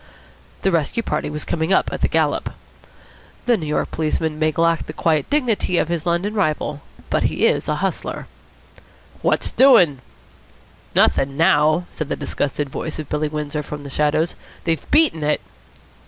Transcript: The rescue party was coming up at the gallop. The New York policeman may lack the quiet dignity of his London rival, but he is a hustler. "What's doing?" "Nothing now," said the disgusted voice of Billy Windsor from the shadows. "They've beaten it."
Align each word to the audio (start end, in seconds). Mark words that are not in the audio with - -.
The 0.63 0.71
rescue 0.71 1.03
party 1.03 1.29
was 1.29 1.45
coming 1.45 1.71
up 1.71 1.93
at 1.93 2.01
the 2.01 2.07
gallop. 2.07 2.53
The 3.45 3.55
New 3.55 3.67
York 3.67 3.91
policeman 3.91 4.39
may 4.39 4.51
lack 4.51 4.87
the 4.87 4.93
quiet 4.97 5.29
dignity 5.29 5.77
of 5.77 5.89
his 5.89 6.07
London 6.07 6.33
rival, 6.33 6.81
but 7.11 7.25
he 7.25 7.45
is 7.45 7.67
a 7.67 7.75
hustler. 7.75 8.25
"What's 9.21 9.51
doing?" 9.51 9.99
"Nothing 10.95 11.37
now," 11.37 11.85
said 11.91 12.09
the 12.09 12.15
disgusted 12.15 12.67
voice 12.67 12.97
of 12.97 13.09
Billy 13.09 13.27
Windsor 13.27 13.61
from 13.61 13.83
the 13.83 13.91
shadows. 13.91 14.33
"They've 14.63 14.89
beaten 14.89 15.21
it." 15.23 15.39